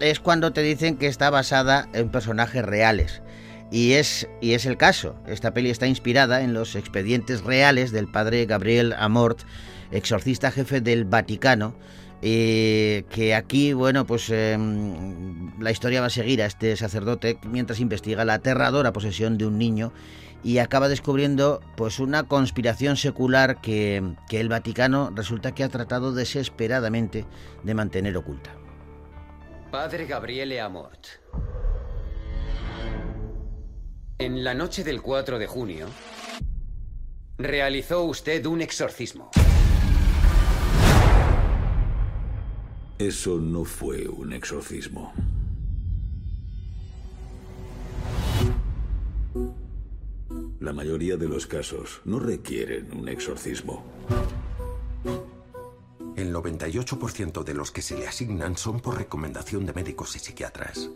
es 0.00 0.20
cuando 0.20 0.52
te 0.52 0.60
dicen 0.60 0.98
que 0.98 1.06
está 1.06 1.30
basada 1.30 1.88
en 1.94 2.10
personajes 2.10 2.62
reales. 2.62 3.22
Y 3.70 3.92
es, 3.92 4.28
y 4.40 4.54
es 4.54 4.66
el 4.66 4.76
caso. 4.76 5.14
Esta 5.26 5.54
peli 5.54 5.70
está 5.70 5.86
inspirada 5.86 6.42
en 6.42 6.54
los 6.54 6.74
expedientes 6.74 7.42
reales 7.42 7.92
del 7.92 8.08
padre 8.08 8.46
Gabriel 8.46 8.94
Amort, 8.98 9.40
exorcista 9.92 10.50
jefe 10.50 10.80
del 10.80 11.04
Vaticano, 11.04 11.74
eh, 12.22 13.04
que 13.10 13.34
aquí, 13.34 13.72
bueno, 13.72 14.06
pues 14.06 14.28
eh, 14.30 14.58
la 15.58 15.70
historia 15.70 16.00
va 16.00 16.08
a 16.08 16.10
seguir 16.10 16.42
a 16.42 16.46
este 16.46 16.76
sacerdote 16.76 17.38
mientras 17.44 17.80
investiga 17.80 18.24
la 18.24 18.34
aterradora 18.34 18.92
posesión 18.92 19.38
de 19.38 19.46
un 19.46 19.56
niño 19.56 19.92
y 20.42 20.58
acaba 20.58 20.88
descubriendo 20.88 21.60
pues 21.76 21.98
una 21.98 22.24
conspiración 22.24 22.96
secular 22.96 23.60
que, 23.60 24.02
que 24.28 24.40
el 24.40 24.48
Vaticano 24.48 25.10
resulta 25.14 25.52
que 25.52 25.64
ha 25.64 25.68
tratado 25.68 26.12
desesperadamente 26.12 27.24
de 27.62 27.74
mantener 27.74 28.16
oculta. 28.16 28.50
Padre 29.70 30.06
Gabriele 30.06 30.60
Amort. 30.60 31.06
En 34.20 34.44
la 34.44 34.52
noche 34.52 34.84
del 34.84 35.00
4 35.00 35.38
de 35.38 35.46
junio, 35.46 35.86
realizó 37.38 38.04
usted 38.04 38.44
un 38.44 38.60
exorcismo. 38.60 39.30
Eso 42.98 43.38
no 43.38 43.64
fue 43.64 44.06
un 44.08 44.34
exorcismo. 44.34 45.14
La 50.60 50.74
mayoría 50.74 51.16
de 51.16 51.26
los 51.26 51.46
casos 51.46 52.02
no 52.04 52.18
requieren 52.18 52.94
un 52.94 53.08
exorcismo. 53.08 53.86
El 56.14 56.34
98% 56.34 57.42
de 57.42 57.54
los 57.54 57.70
que 57.70 57.80
se 57.80 57.96
le 57.96 58.06
asignan 58.06 58.58
son 58.58 58.80
por 58.80 58.98
recomendación 58.98 59.64
de 59.64 59.72
médicos 59.72 60.14
y 60.14 60.18
psiquiatras. 60.18 60.90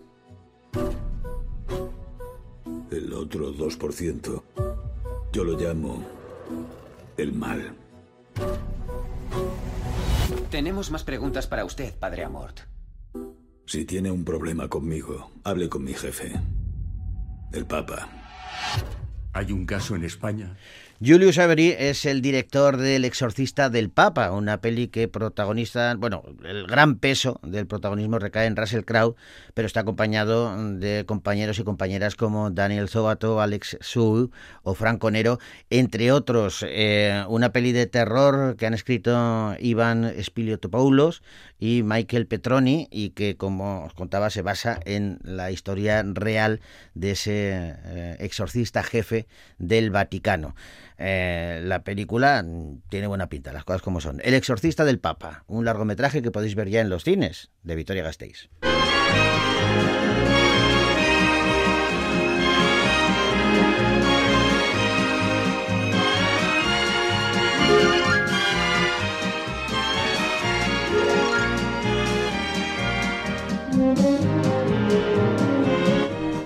Otro 3.24 3.52
2%, 3.54 4.42
yo 5.32 5.44
lo 5.44 5.58
llamo 5.58 6.04
el 7.16 7.32
mal. 7.32 7.74
Tenemos 10.50 10.90
más 10.90 11.04
preguntas 11.04 11.46
para 11.46 11.64
usted, 11.64 11.94
Padre 11.98 12.24
Amort. 12.24 12.60
Si 13.66 13.86
tiene 13.86 14.10
un 14.10 14.24
problema 14.24 14.68
conmigo, 14.68 15.30
hable 15.42 15.68
con 15.68 15.84
mi 15.84 15.94
jefe, 15.94 16.32
el 17.52 17.66
Papa. 17.66 18.08
¿Hay 19.32 19.52
un 19.52 19.64
caso 19.64 19.96
en 19.96 20.04
España? 20.04 20.56
Julius 21.06 21.36
Avery 21.36 21.74
es 21.78 22.06
el 22.06 22.22
director 22.22 22.78
del 22.78 23.04
Exorcista 23.04 23.68
del 23.68 23.90
Papa, 23.90 24.30
una 24.30 24.62
peli 24.62 24.88
que 24.88 25.06
protagoniza, 25.06 25.94
bueno, 25.96 26.22
el 26.44 26.66
gran 26.66 26.96
peso 26.96 27.40
del 27.42 27.66
protagonismo 27.66 28.18
recae 28.18 28.46
en 28.46 28.56
Russell 28.56 28.84
Crowe, 28.84 29.14
pero 29.52 29.66
está 29.66 29.80
acompañado 29.80 30.56
de 30.78 31.04
compañeros 31.04 31.58
y 31.58 31.64
compañeras 31.64 32.16
como 32.16 32.50
Daniel 32.50 32.88
Zobato, 32.88 33.42
Alex 33.42 33.76
Su 33.82 34.30
o 34.62 34.74
Franco 34.74 35.10
Nero, 35.10 35.38
entre 35.68 36.10
otros. 36.10 36.64
Eh, 36.66 37.22
una 37.28 37.52
peli 37.52 37.72
de 37.72 37.86
terror 37.86 38.56
que 38.56 38.64
han 38.64 38.72
escrito 38.72 39.54
Ivan 39.58 40.10
Spiliotopoulos 40.22 41.22
y 41.58 41.82
Michael 41.82 42.26
Petroni 42.26 42.88
y 42.90 43.10
que, 43.10 43.36
como 43.36 43.84
os 43.84 43.92
contaba, 43.92 44.30
se 44.30 44.40
basa 44.40 44.80
en 44.86 45.18
la 45.22 45.50
historia 45.50 46.02
real 46.02 46.60
de 46.94 47.10
ese 47.10 47.76
eh, 47.84 48.16
exorcista 48.20 48.82
jefe 48.82 49.26
del 49.58 49.90
Vaticano. 49.90 50.54
Eh, 50.98 51.60
la 51.64 51.82
película 51.82 52.44
tiene 52.88 53.06
buena 53.06 53.28
pinta, 53.28 53.52
las 53.52 53.64
cosas 53.64 53.82
como 53.82 54.00
son. 54.00 54.20
El 54.24 54.34
exorcista 54.34 54.84
del 54.84 55.00
Papa, 55.00 55.44
un 55.46 55.64
largometraje 55.64 56.22
que 56.22 56.30
podéis 56.30 56.54
ver 56.54 56.68
ya 56.68 56.80
en 56.80 56.88
los 56.88 57.04
cines 57.04 57.50
de 57.62 57.74
Victoria 57.74 58.02
Gasteiz. 58.02 58.48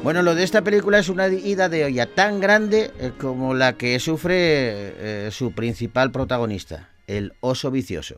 Bueno, 0.08 0.22
lo 0.22 0.34
de 0.34 0.42
esta 0.42 0.64
película 0.64 0.98
es 0.98 1.10
una 1.10 1.28
ida 1.28 1.68
de 1.68 1.84
olla 1.84 2.06
tan 2.06 2.40
grande 2.40 2.92
eh, 2.98 3.12
como 3.20 3.52
la 3.52 3.74
que 3.74 4.00
sufre 4.00 4.36
eh, 4.38 5.28
su 5.30 5.52
principal 5.52 6.10
protagonista, 6.10 6.88
el 7.06 7.34
oso 7.40 7.70
vicioso. 7.70 8.16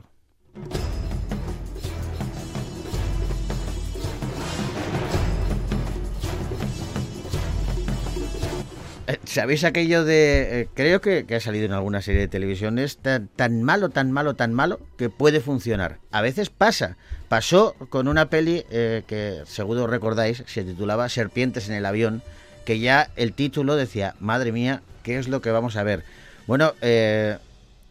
¿Sabéis 9.25 9.65
aquello 9.65 10.05
de... 10.05 10.69
creo 10.75 11.01
que, 11.01 11.27
ha 11.35 11.41
salido 11.41 11.67
en 11.67 11.73
alguna 11.73 12.03
serie 12.03 12.23
de 12.23 12.29
televisión, 12.29 12.79
es 12.79 12.99
tan, 12.99 13.63
malo, 13.63 13.91
tan 13.91 14.11
malo, 14.11 14.35
tan 14.35 14.55
malo, 14.55 14.81
que 14.97 15.11
puede 15.11 15.41
funcionar. 15.41 15.99
A 16.11 16.23
veces 16.23 16.51
pasa. 16.51 16.97
Pasó 17.29 17.75
con 17.91 18.09
una 18.09 18.29
peli 18.31 18.65
que 18.71 19.43
seguro 19.47 19.87
recordáis, 19.87 20.43
se 20.47 20.65
titulaba 20.65 21.09
Serpientes 21.09 21.69
en 21.69 21.75
el 21.75 21.87
avión, 21.87 22.23
que 22.65 22.81
ya 22.81 23.11
el 23.17 23.33
título 23.33 23.77
decía, 23.77 24.15
madre 24.21 24.53
mía, 24.53 24.83
¿qué 25.03 25.19
es 25.19 25.29
lo 25.29 25.41
que 25.41 25.51
vamos 25.51 25.77
a 25.77 25.85
ver? 25.85 26.03
Bueno, 26.47 26.75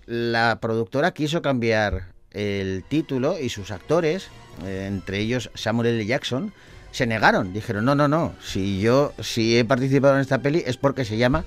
la 0.07 0.57
productora 0.59 1.11
quiso 1.13 1.41
cambiar 1.41 2.07
el 2.31 2.83
título 2.89 3.39
y 3.39 3.49
sus 3.49 3.71
actores, 3.71 4.27
entre 4.65 5.19
ellos 5.19 5.51
Samuel 5.53 5.87
L. 5.89 6.05
Jackson, 6.05 6.51
se 6.91 7.05
negaron, 7.05 7.53
dijeron, 7.53 7.85
no, 7.85 7.95
no, 7.95 8.07
no, 8.07 8.33
si 8.41 8.79
yo 8.79 9.13
si 9.19 9.57
he 9.57 9.65
participado 9.65 10.15
en 10.15 10.21
esta 10.21 10.39
peli 10.39 10.63
es 10.65 10.77
porque 10.77 11.05
se 11.05 11.17
llama 11.17 11.45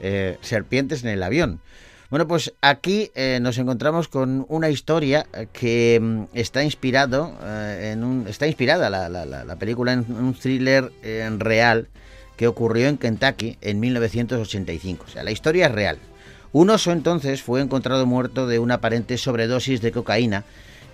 eh, 0.00 0.38
Serpientes 0.40 1.02
en 1.02 1.10
el 1.10 1.22
avión. 1.22 1.60
Bueno, 2.10 2.28
pues 2.28 2.52
aquí 2.60 3.10
eh, 3.14 3.38
nos 3.40 3.58
encontramos 3.58 4.08
con 4.08 4.46
una 4.48 4.70
historia 4.70 5.26
que 5.52 5.98
mm, 6.00 6.24
está 6.34 6.62
inspirado 6.62 7.36
eh, 7.42 7.90
en 7.92 8.04
un, 8.04 8.26
está 8.28 8.46
inspirada 8.46 8.88
la, 8.90 9.08
la, 9.08 9.24
la, 9.24 9.56
película 9.56 9.92
en 9.92 10.04
un 10.10 10.34
thriller 10.34 10.92
real 11.38 11.88
que 12.36 12.46
ocurrió 12.46 12.88
en 12.88 12.98
Kentucky 12.98 13.58
en 13.60 13.80
1985. 13.80 15.04
O 15.06 15.10
sea, 15.10 15.24
la 15.24 15.30
historia 15.30 15.66
es 15.66 15.72
real. 15.72 15.98
Un 16.52 16.70
oso 16.70 16.92
entonces 16.92 17.42
fue 17.42 17.60
encontrado 17.60 18.06
muerto 18.06 18.46
de 18.46 18.60
una 18.60 18.74
aparente 18.74 19.18
sobredosis 19.18 19.80
de 19.80 19.90
cocaína 19.90 20.44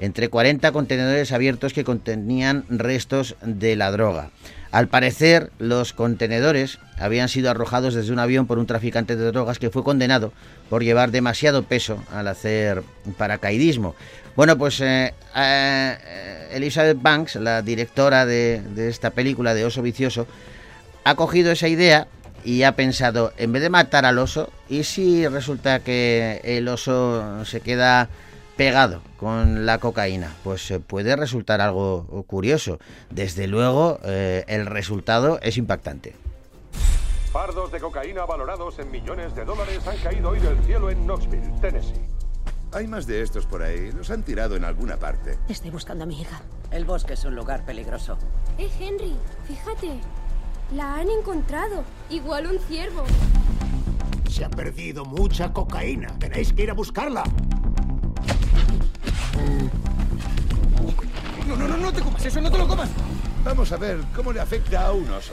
entre 0.00 0.28
40 0.28 0.72
contenedores 0.72 1.30
abiertos 1.32 1.72
que 1.72 1.84
contenían 1.84 2.64
restos 2.68 3.36
de 3.42 3.76
la 3.76 3.90
droga. 3.90 4.30
Al 4.72 4.88
parecer, 4.88 5.50
los 5.58 5.92
contenedores 5.92 6.78
habían 6.98 7.28
sido 7.28 7.50
arrojados 7.50 7.94
desde 7.94 8.12
un 8.12 8.18
avión 8.18 8.46
por 8.46 8.58
un 8.58 8.66
traficante 8.66 9.16
de 9.16 9.26
drogas 9.26 9.58
que 9.58 9.70
fue 9.70 9.84
condenado 9.84 10.32
por 10.68 10.84
llevar 10.84 11.10
demasiado 11.10 11.64
peso 11.64 12.02
al 12.12 12.28
hacer 12.28 12.82
paracaidismo. 13.18 13.94
Bueno, 14.36 14.56
pues 14.56 14.80
eh, 14.80 15.12
eh, 15.36 16.48
Elizabeth 16.52 17.02
Banks, 17.02 17.34
la 17.36 17.62
directora 17.62 18.26
de, 18.26 18.62
de 18.74 18.88
esta 18.88 19.10
película 19.10 19.54
de 19.54 19.64
Oso 19.64 19.82
Vicioso, 19.82 20.26
ha 21.04 21.16
cogido 21.16 21.50
esa 21.50 21.68
idea 21.68 22.06
y 22.44 22.62
ha 22.62 22.76
pensado, 22.76 23.32
en 23.36 23.52
vez 23.52 23.62
de 23.62 23.70
matar 23.70 24.06
al 24.06 24.18
oso, 24.18 24.50
¿y 24.68 24.84
si 24.84 25.26
resulta 25.26 25.80
que 25.80 26.40
el 26.44 26.68
oso 26.68 27.44
se 27.44 27.60
queda 27.60 28.08
pegado 28.60 29.00
con 29.16 29.64
la 29.64 29.78
cocaína, 29.78 30.34
pues 30.44 30.70
eh, 30.70 30.80
puede 30.80 31.16
resultar 31.16 31.62
algo 31.62 32.04
curioso. 32.26 32.78
Desde 33.08 33.46
luego, 33.46 33.98
eh, 34.04 34.44
el 34.48 34.66
resultado 34.66 35.38
es 35.40 35.56
impactante. 35.56 36.14
Fardos 37.32 37.72
de 37.72 37.80
cocaína 37.80 38.26
valorados 38.26 38.78
en 38.78 38.90
millones 38.90 39.34
de 39.34 39.46
dólares 39.46 39.80
han 39.86 39.96
caído 39.96 40.28
hoy 40.28 40.40
del 40.40 40.62
cielo 40.64 40.90
en 40.90 41.06
Knoxville, 41.06 41.50
Tennessee. 41.62 42.04
Hay 42.72 42.86
más 42.86 43.06
de 43.06 43.22
estos 43.22 43.46
por 43.46 43.62
ahí. 43.62 43.92
Los 43.92 44.10
han 44.10 44.24
tirado 44.24 44.56
en 44.56 44.64
alguna 44.64 44.98
parte. 44.98 45.38
Estoy 45.48 45.70
buscando 45.70 46.04
a 46.04 46.06
mi 46.06 46.20
hija. 46.20 46.42
El 46.70 46.84
bosque 46.84 47.14
es 47.14 47.24
un 47.24 47.34
lugar 47.34 47.64
peligroso. 47.64 48.18
Eh, 48.58 48.68
Henry, 48.78 49.16
fíjate. 49.48 50.00
La 50.74 50.96
han 50.96 51.08
encontrado. 51.08 51.82
Igual 52.10 52.46
un 52.46 52.58
ciervo. 52.58 53.04
Se 54.28 54.44
ha 54.44 54.50
perdido 54.50 55.06
mucha 55.06 55.50
cocaína. 55.50 56.14
Tenéis 56.18 56.52
que 56.52 56.64
ir 56.64 56.70
a 56.70 56.74
buscarla. 56.74 57.24
No, 61.46 61.56
no, 61.56 61.68
no, 61.68 61.76
no 61.76 61.92
te 61.92 62.00
comas 62.00 62.24
eso, 62.24 62.40
no 62.40 62.50
te 62.50 62.58
lo 62.58 62.68
comas. 62.68 62.88
Vamos 63.44 63.72
a 63.72 63.76
ver 63.76 63.98
cómo 64.14 64.32
le 64.32 64.40
afecta 64.40 64.86
a 64.86 64.92
un 64.92 65.10
oso. 65.10 65.32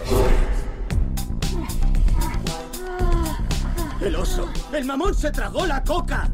El 4.02 4.16
oso. 4.16 4.50
El 4.72 4.86
mamón 4.86 5.14
se 5.14 5.32
tragó 5.32 5.66
la 5.66 5.84
coca. 5.84 6.30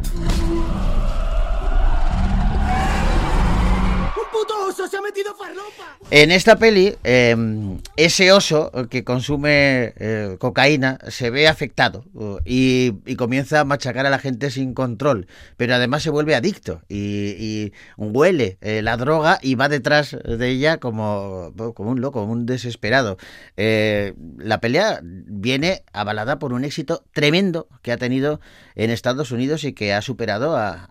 Puto 4.34 4.68
oso 4.68 4.88
se 4.88 4.98
ha 4.98 5.02
metido 5.02 5.36
farlopa! 5.36 5.98
En 6.10 6.32
esta 6.32 6.58
peli, 6.58 6.98
em, 7.04 7.80
ese 7.96 8.32
oso 8.32 8.72
que 8.90 9.04
consume 9.04 9.94
eh, 9.98 10.38
cocaína 10.40 10.98
se 11.08 11.30
ve 11.30 11.48
afectado 11.48 12.04
uh, 12.14 12.38
y, 12.44 12.92
comienza 13.16 13.62
a 13.62 13.66
machacar 13.66 14.06
a 14.06 14.10
la 14.10 14.20
gente 14.20 14.50
sin 14.50 14.74
control, 14.74 15.28
pero 15.56 15.76
además 15.76 16.04
se 16.04 16.10
vuelve 16.10 16.36
adicto 16.36 16.82
y, 16.90 17.72
huele 17.98 18.58
eh, 18.62 18.82
la 18.82 18.98
droga 18.98 19.40
y 19.42 19.56
va 19.56 19.70
detrás 19.70 20.18
de 20.24 20.50
ella 20.50 20.80
como, 20.80 21.54
como 21.76 21.92
un 21.92 22.02
loco, 22.02 22.22
como 22.22 22.34
un 22.34 22.46
desesperado. 22.46 23.18
Eh, 23.56 24.14
la 24.38 24.60
pelea 24.60 25.00
viene 25.04 25.84
avalada 25.94 26.40
por 26.40 26.54
un 26.54 26.66
éxito 26.66 27.06
tremendo 27.14 27.68
que 27.82 27.92
ha 27.92 27.98
tenido 27.98 28.40
en 28.76 28.90
Estados 28.90 29.32
Unidos 29.32 29.64
y 29.64 29.74
que 29.74 29.94
ha 29.94 30.02
superado 30.02 30.58
a, 30.58 30.88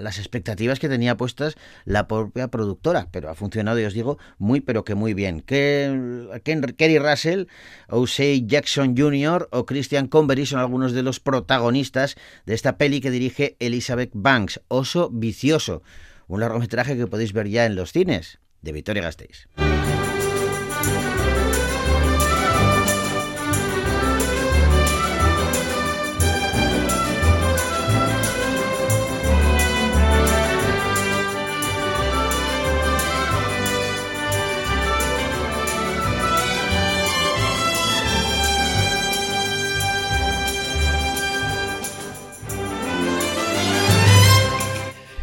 las 0.00 0.18
expectativas 0.18 0.78
que 0.78 0.88
tenía 0.88 1.16
puestas 1.16 1.56
la 1.84 2.08
propia 2.08 2.48
pero 3.10 3.30
ha 3.30 3.34
funcionado, 3.34 3.80
y 3.80 3.84
os 3.84 3.94
digo, 3.94 4.18
muy 4.38 4.60
pero 4.60 4.84
que 4.84 4.94
muy 4.94 5.14
bien. 5.14 5.40
Que, 5.40 6.40
Kerry 6.76 6.98
Russell, 6.98 7.46
Osei 7.88 8.46
Jackson 8.46 8.96
Jr. 8.96 9.48
o 9.52 9.66
Christian 9.66 10.08
Convery 10.08 10.46
son 10.46 10.60
algunos 10.60 10.92
de 10.92 11.02
los 11.02 11.20
protagonistas 11.20 12.16
de 12.46 12.54
esta 12.54 12.78
peli 12.78 13.00
que 13.00 13.10
dirige 13.10 13.56
Elizabeth 13.60 14.10
Banks, 14.14 14.60
Oso 14.68 15.10
Vicioso, 15.12 15.82
un 16.26 16.40
largometraje 16.40 16.96
que 16.96 17.06
podéis 17.06 17.32
ver 17.32 17.48
ya 17.48 17.66
en 17.66 17.76
los 17.76 17.92
cines 17.92 18.38
de 18.62 18.72
Victoria 18.72 19.02
Gasteiz. 19.02 19.48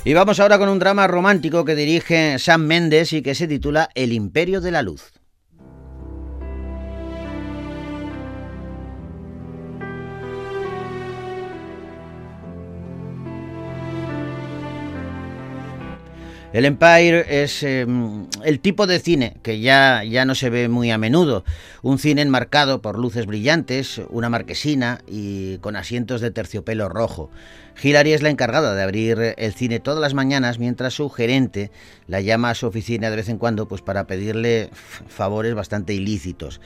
Y 0.07 0.13
vamos 0.13 0.39
ahora 0.39 0.59
con 0.59 0.69
un 0.69 0.77
drama 0.77 1.07
romántico 1.07 1.65
que 1.65 1.73
dirige 1.73 2.37
Sam 2.37 2.61
Mendes 2.61 3.11
y 3.11 3.23
que 3.23 3.33
se 3.33 3.47
titula 3.47 3.89
El 3.95 4.13
Imperio 4.13 4.61
de 4.61 4.69
la 4.69 4.83
Luz. 4.83 5.14
El 16.55 16.63
Empire 16.63 17.43
es 17.43 17.63
em, 17.63 18.27
el 18.45 18.61
tipo 18.61 18.87
de 18.87 18.99
cine 18.99 19.35
que 19.43 19.59
ya, 19.59 20.05
ya 20.05 20.23
no 20.23 20.35
se 20.35 20.49
ve 20.49 20.69
muy 20.69 20.89
a 20.89 20.97
menudo. 20.97 21.43
Un 21.81 21.99
cine 21.99 22.21
enmarcado 22.21 22.81
por 22.81 22.97
luces 22.97 23.25
brillantes, 23.25 23.99
una 24.09 24.29
marquesina 24.29 25.01
y 25.05 25.57
con 25.57 25.75
asientos 25.75 26.21
de 26.21 26.31
terciopelo 26.31 26.87
rojo. 26.87 27.29
Hilary 27.83 28.13
es 28.13 28.21
la 28.21 28.29
encargada 28.29 28.73
de 28.73 28.81
abrir 28.81 29.35
el 29.37 29.53
cine 29.53 29.81
todas 29.81 29.99
las 29.99 30.13
mañanas 30.13 30.59
mientras 30.59 30.93
su 30.93 31.09
gerente 31.09 31.71
la 32.07 32.21
llama 32.21 32.51
a 32.51 32.55
su 32.55 32.67
oficina 32.67 33.09
de 33.09 33.17
vez 33.17 33.27
en 33.27 33.37
cuando 33.37 33.67
pues 33.67 33.81
para 33.81 34.07
pedirle 34.07 34.69
favores 34.71 35.53
bastante 35.55 35.93
ilícitos. 35.93 36.61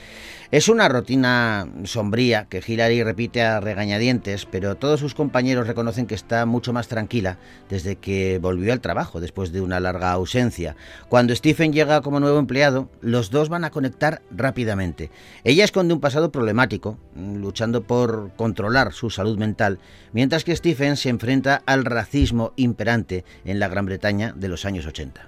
Es 0.51 0.69
una 0.69 0.87
rutina 0.87 1.67
sombría 1.83 2.45
que 2.45 2.63
Hilary 2.65 3.03
repite 3.03 3.41
a 3.41 3.59
regañadientes, 3.59 4.45
pero 4.45 4.75
todos 4.75 4.99
sus 4.99 5.15
compañeros 5.15 5.67
reconocen 5.67 6.05
que 6.05 6.15
está 6.15 6.45
mucho 6.45 6.73
más 6.73 6.87
tranquila 6.87 7.37
desde 7.69 7.95
que 7.95 8.39
volvió 8.39 8.71
al 8.73 8.81
trabajo 8.81 9.19
después 9.19 9.51
de 9.51 9.61
una 9.61 9.78
larga 9.79 10.11
ausencia. 10.11 10.75
Cuando 11.07 11.35
Stephen 11.35 11.73
llega 11.73 12.01
como 12.01 12.19
nuevo 12.19 12.39
empleado, 12.39 12.89
los 13.01 13.31
dos 13.31 13.49
van 13.49 13.63
a 13.63 13.69
conectar 13.69 14.21
rápidamente. 14.31 15.11
Ella 15.43 15.63
esconde 15.63 15.93
un 15.93 15.99
pasado 15.99 16.31
problemático, 16.31 16.97
luchando 17.15 17.83
por 17.83 18.31
controlar 18.35 18.93
su 18.93 19.09
salud 19.09 19.37
mental, 19.37 19.79
mientras 20.13 20.43
que 20.43 20.55
Stephen 20.55 20.97
se 20.97 21.09
enfrenta 21.09 21.61
al 21.65 21.85
racismo 21.85 22.53
imperante 22.55 23.25
en 23.45 23.59
la 23.59 23.67
Gran 23.67 23.85
Bretaña 23.85 24.33
de 24.35 24.49
los 24.49 24.65
años 24.65 24.85
80. 24.85 25.27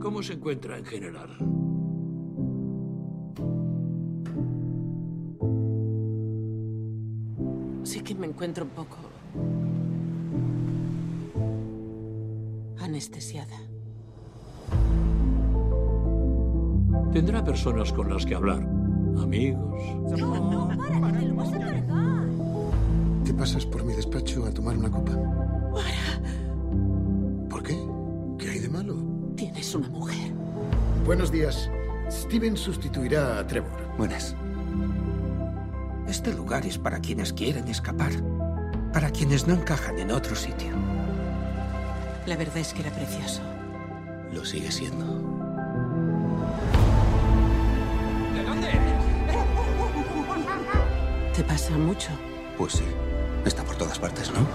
¿Cómo 0.00 0.22
se 0.22 0.34
encuentra 0.34 0.78
en 0.78 0.84
general? 0.84 1.30
Sí 7.84 8.00
que 8.00 8.14
me 8.14 8.26
encuentro 8.26 8.64
un 8.64 8.70
poco... 8.70 8.98
anestesiada. 12.92 13.56
Tendrá 17.10 17.42
personas 17.42 17.90
con 17.90 18.12
las 18.12 18.26
que 18.26 18.34
hablar. 18.34 18.62
Amigos. 19.18 19.82
¿Te 23.24 23.32
pasas 23.32 23.64
por 23.64 23.82
mi 23.84 23.94
despacho 23.94 24.44
a 24.44 24.52
tomar 24.52 24.76
una 24.76 24.90
copa? 24.90 25.12
¿Por 27.48 27.62
qué? 27.62 27.78
¿Qué 28.38 28.50
hay 28.50 28.58
de 28.58 28.68
malo? 28.68 28.96
Tienes 29.36 29.74
una 29.74 29.88
mujer. 29.88 30.30
Buenos 31.06 31.32
días. 31.32 31.70
Steven 32.10 32.58
sustituirá 32.58 33.38
a 33.38 33.46
Trevor. 33.46 33.96
Buenas. 33.96 34.36
Este 36.06 36.34
lugar 36.34 36.66
es 36.66 36.76
para 36.76 37.00
quienes 37.00 37.32
quieren 37.32 37.68
escapar, 37.68 38.12
para 38.92 39.10
quienes 39.10 39.46
no 39.46 39.54
encajan 39.54 39.98
en 39.98 40.10
otro 40.10 40.36
sitio. 40.36 40.72
La 42.26 42.36
verdad 42.36 42.58
es 42.58 42.72
que 42.72 42.82
era 42.82 42.90
precioso. 42.90 43.42
Lo 44.32 44.44
sigue 44.44 44.70
siendo. 44.70 45.04
¿De 48.32 48.44
dónde 48.44 48.68
¿Te 51.34 51.42
pasa 51.42 51.76
mucho? 51.76 52.10
Pues 52.56 52.74
sí. 52.74 52.84
Está 53.44 53.64
por 53.64 53.76
todas 53.76 53.98
partes, 53.98 54.30
¿no? 54.30 54.46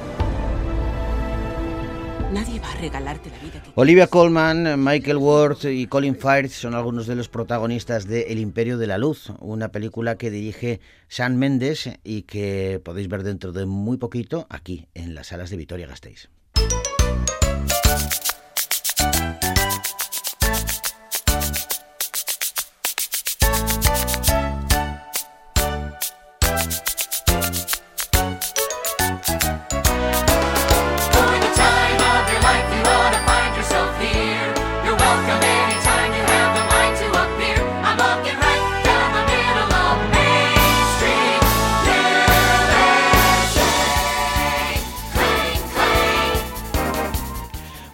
Nadie 2.32 2.60
va 2.60 2.72
a 2.72 2.76
regalarte 2.76 3.30
la 3.30 3.40
vida 3.40 3.62
que... 3.62 3.72
Olivia 3.76 4.08
Colman, 4.08 4.82
Michael 4.82 5.18
Ward 5.18 5.66
y 5.66 5.88
Colin 5.88 6.16
Firth 6.16 6.52
son 6.52 6.74
algunos 6.74 7.08
de 7.08 7.16
los 7.16 7.30
protagonistas 7.30 8.08
de 8.08 8.24
El 8.24 8.40
Imperio 8.40 8.78
de 8.78 8.88
la 8.88 8.98
Luz, 8.98 9.32
una 9.40 9.70
película 9.70 10.18
que 10.18 10.32
dirige 10.32 10.80
Sam 11.10 11.36
Mendes 11.36 11.90
y 12.04 12.24
que 12.24 12.82
podéis 12.84 13.10
ver 13.10 13.24
dentro 13.24 13.52
de 13.52 13.66
muy 13.66 13.98
poquito 13.98 14.46
aquí 14.50 14.88
en 14.94 15.16
las 15.16 15.28
salas 15.28 15.50
de 15.50 15.58
Vitoria 15.58 15.88
Gasteiz. 17.98 18.37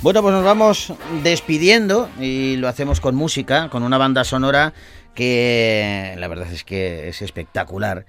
Bueno, 0.03 0.21
pues 0.21 0.33
nos 0.33 0.43
vamos 0.43 0.93
despidiendo 1.23 2.09
y 2.19 2.57
lo 2.57 2.67
hacemos 2.67 2.99
con 2.99 3.15
música, 3.15 3.69
con 3.69 3.83
una 3.83 3.97
banda 3.97 4.25
sonora 4.25 4.73
que 5.15 6.13
la 6.17 6.27
verdad 6.27 6.51
es 6.51 6.65
que 6.65 7.07
es 7.07 7.21
espectacular. 7.21 8.05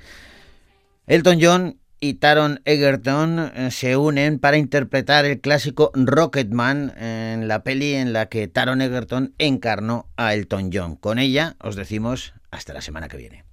Elton 1.07 1.39
John 1.41 1.79
y 2.01 2.15
Taron 2.15 2.61
Egerton 2.65 3.53
eh, 3.55 3.71
se 3.71 3.97
unen 3.97 4.41
para 4.41 4.57
interpretar 4.57 5.25
el 5.25 5.41
clásico 5.41 5.93
Rocketman 5.95 6.95
en 6.99 7.47
la 7.47 7.63
peli 7.63 7.95
en 7.95 8.13
la 8.13 8.27
que 8.27 8.49
Taron 8.49 8.83
Egerton 8.83 9.33
encarnó 9.39 10.09
a 10.17 10.35
Elton 10.35 10.71
John. 10.73 10.97
Con 10.97 11.21
ella 11.21 11.55
os 11.61 11.77
decimos 11.77 12.35
hasta 12.51 12.75
la 12.75 12.81
semana 12.81 13.07
que 13.07 13.19
viene. 13.19 13.44